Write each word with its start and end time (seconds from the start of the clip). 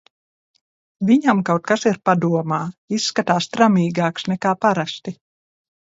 Viņam 1.09 1.43
kaut 1.49 1.67
kas 1.71 1.85
ir 1.91 1.99
padomā, 2.09 2.59
izskatās 2.99 3.49
tramīgāks 3.57 4.27
nekā 4.35 4.59
parasti. 4.67 5.15